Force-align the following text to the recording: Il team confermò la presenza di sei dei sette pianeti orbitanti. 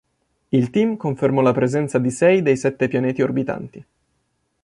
Il 0.49 0.71
team 0.71 0.97
confermò 0.97 1.41
la 1.41 1.51
presenza 1.51 1.99
di 1.99 2.09
sei 2.09 2.41
dei 2.41 2.57
sette 2.57 2.87
pianeti 2.87 3.21
orbitanti. 3.21 3.85